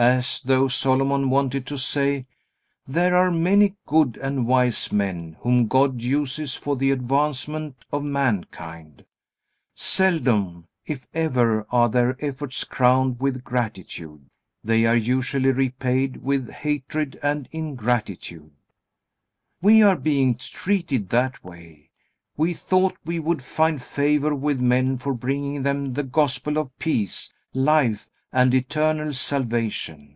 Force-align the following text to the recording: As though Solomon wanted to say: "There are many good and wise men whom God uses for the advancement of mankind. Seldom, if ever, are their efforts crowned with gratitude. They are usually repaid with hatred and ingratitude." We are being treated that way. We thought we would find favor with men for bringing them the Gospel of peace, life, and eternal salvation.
As 0.00 0.40
though 0.42 0.68
Solomon 0.68 1.28
wanted 1.28 1.66
to 1.66 1.76
say: 1.76 2.24
"There 2.86 3.16
are 3.16 3.32
many 3.32 3.74
good 3.84 4.16
and 4.22 4.46
wise 4.46 4.92
men 4.92 5.34
whom 5.40 5.66
God 5.66 6.00
uses 6.02 6.54
for 6.54 6.76
the 6.76 6.92
advancement 6.92 7.84
of 7.90 8.04
mankind. 8.04 9.04
Seldom, 9.74 10.68
if 10.86 11.08
ever, 11.12 11.66
are 11.72 11.88
their 11.88 12.16
efforts 12.24 12.62
crowned 12.62 13.18
with 13.18 13.42
gratitude. 13.42 14.30
They 14.62 14.84
are 14.86 14.94
usually 14.94 15.50
repaid 15.50 16.18
with 16.18 16.48
hatred 16.48 17.18
and 17.20 17.48
ingratitude." 17.50 18.52
We 19.60 19.82
are 19.82 19.96
being 19.96 20.36
treated 20.36 21.08
that 21.08 21.42
way. 21.42 21.90
We 22.36 22.54
thought 22.54 22.96
we 23.04 23.18
would 23.18 23.42
find 23.42 23.82
favor 23.82 24.32
with 24.32 24.60
men 24.60 24.96
for 24.96 25.12
bringing 25.12 25.64
them 25.64 25.94
the 25.94 26.04
Gospel 26.04 26.56
of 26.56 26.78
peace, 26.78 27.34
life, 27.52 28.08
and 28.30 28.52
eternal 28.52 29.10
salvation. 29.10 30.14